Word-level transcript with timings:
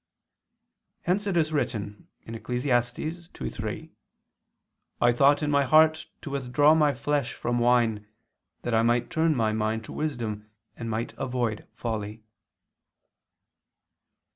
Hence 1.03 1.27
it 1.27 1.37
is 1.37 1.53
written 1.53 2.07
(Eccles. 2.25 2.63
2:3): 2.63 3.91
"I 4.99 5.11
thought 5.11 5.43
in 5.43 5.51
my 5.51 5.63
heart 5.65 6.07
to 6.23 6.31
withdraw 6.31 6.73
my 6.73 6.91
flesh 6.95 7.33
from 7.33 7.59
wine, 7.59 8.07
that 8.63 8.73
I 8.73 8.81
might 8.81 9.11
turn 9.11 9.35
my 9.35 9.51
mind 9.53 9.85
to 9.85 9.91
wisdom 9.93 10.49
and 10.75 10.89
might 10.89 11.13
avoid 11.19 11.67
folly." 11.75 12.23